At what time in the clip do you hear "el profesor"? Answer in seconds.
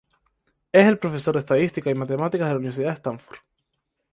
0.87-1.35